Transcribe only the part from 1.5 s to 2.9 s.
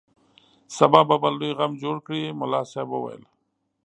غم جوړ کړي ملا صاحب